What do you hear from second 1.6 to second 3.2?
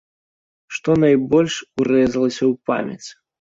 урэзалася ў памяць?